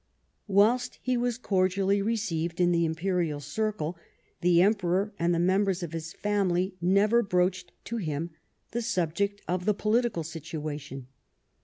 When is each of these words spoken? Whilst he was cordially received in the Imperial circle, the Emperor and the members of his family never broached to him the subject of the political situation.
Whilst 0.47 0.97
he 1.03 1.15
was 1.15 1.37
cordially 1.37 2.01
received 2.01 2.59
in 2.59 2.71
the 2.71 2.85
Imperial 2.85 3.39
circle, 3.39 3.99
the 4.41 4.59
Emperor 4.59 5.13
and 5.19 5.31
the 5.31 5.37
members 5.37 5.83
of 5.83 5.93
his 5.93 6.11
family 6.11 6.73
never 6.81 7.21
broached 7.21 7.71
to 7.83 7.97
him 7.97 8.31
the 8.71 8.81
subject 8.81 9.43
of 9.47 9.65
the 9.65 9.75
political 9.75 10.23
situation. 10.23 11.05